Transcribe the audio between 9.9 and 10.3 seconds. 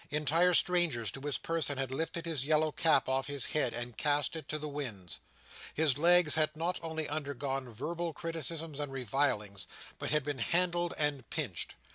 but had